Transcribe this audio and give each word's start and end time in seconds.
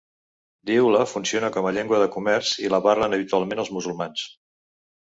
Dyula 0.69 1.01
funciona 1.11 1.51
com 1.59 1.69
a 1.71 1.75
llengua 1.77 2.01
de 2.05 2.09
comerç 2.17 2.57
i 2.65 2.75
la 2.77 2.83
parlen 2.89 3.17
habitualment 3.21 3.65
els 3.67 3.75
musulmans. 3.79 4.29